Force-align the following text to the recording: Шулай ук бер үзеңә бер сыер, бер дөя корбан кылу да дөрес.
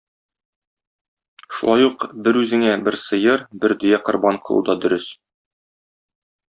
Шулай 1.57 1.85
ук 1.89 2.05
бер 2.29 2.39
үзеңә 2.43 2.73
бер 2.89 2.99
сыер, 3.03 3.47
бер 3.65 3.79
дөя 3.85 4.03
корбан 4.09 4.43
кылу 4.49 4.69
да 4.73 4.81
дөрес. 4.85 5.17